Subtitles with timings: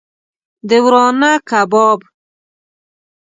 [0.69, 1.99] د ورانه کباب